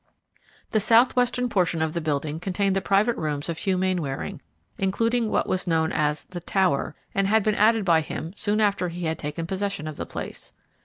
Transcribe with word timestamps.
The 0.71 0.79
southwestern 0.79 1.47
portion 1.47 1.79
of 1.79 1.93
the 1.93 2.01
building 2.01 2.39
contained 2.39 2.75
the 2.75 2.81
private 2.81 3.15
rooms 3.17 3.49
of 3.49 3.59
Hugh 3.59 3.77
Mainwaring, 3.77 4.41
including 4.79 5.29
what 5.29 5.47
was 5.47 5.67
known 5.67 5.91
as 5.91 6.25
the 6.25 6.39
"tower," 6.41 6.95
and 7.13 7.27
had 7.27 7.43
been 7.43 7.53
added 7.53 7.85
by 7.85 8.01
him 8.01 8.33
soon 8.35 8.59
after 8.61 8.89
he 8.89 9.05
had 9.05 9.19
taken 9.19 9.45
possession 9.45 9.87
of 9.87 9.97
the 9.97 10.07
place. 10.07 10.53